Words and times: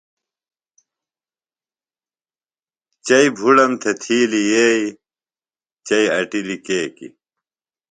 چئی 3.05 3.27
بُھڑم 3.37 3.71
تھےۡ 3.81 3.97
تِھیلیۡ 4.01 4.47
یئ، 4.51 4.73
چئی 5.87 6.05
اٹِلیۡ 6.17 6.61
کیکیۡ 6.65 7.13